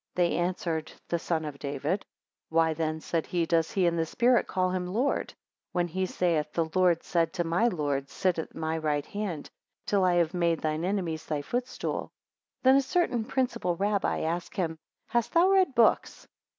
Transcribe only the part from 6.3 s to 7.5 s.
The Lord said to